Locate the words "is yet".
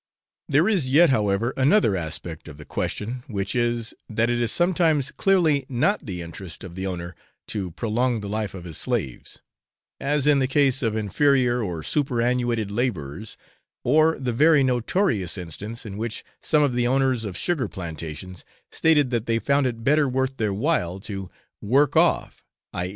0.67-1.11